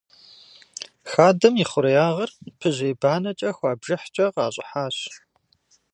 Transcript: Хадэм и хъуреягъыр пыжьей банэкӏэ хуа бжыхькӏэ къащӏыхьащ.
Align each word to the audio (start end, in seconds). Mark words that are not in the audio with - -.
Хадэм 1.11 1.53
и 1.63 1.65
хъуреягъыр 1.69 2.31
пыжьей 2.59 2.93
банэкӏэ 3.01 3.49
хуа 3.57 3.71
бжыхькӏэ 3.79 4.25
къащӏыхьащ. 4.33 4.97